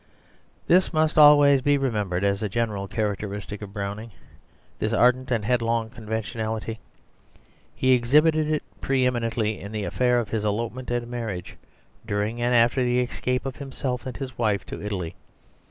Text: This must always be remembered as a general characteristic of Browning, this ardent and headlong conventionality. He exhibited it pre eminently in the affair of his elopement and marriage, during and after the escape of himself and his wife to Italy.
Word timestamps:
This 0.65 0.91
must 0.91 1.15
always 1.15 1.61
be 1.61 1.77
remembered 1.77 2.23
as 2.23 2.41
a 2.41 2.49
general 2.49 2.87
characteristic 2.87 3.61
of 3.61 3.71
Browning, 3.71 4.09
this 4.79 4.93
ardent 4.93 5.29
and 5.29 5.45
headlong 5.45 5.91
conventionality. 5.91 6.79
He 7.75 7.91
exhibited 7.91 8.49
it 8.51 8.63
pre 8.79 9.05
eminently 9.05 9.59
in 9.61 9.71
the 9.71 9.83
affair 9.83 10.17
of 10.19 10.29
his 10.29 10.43
elopement 10.43 10.89
and 10.89 11.05
marriage, 11.05 11.55
during 12.03 12.41
and 12.41 12.55
after 12.55 12.83
the 12.83 12.99
escape 12.99 13.45
of 13.45 13.57
himself 13.57 14.07
and 14.07 14.17
his 14.17 14.35
wife 14.39 14.65
to 14.65 14.81
Italy. 14.83 15.13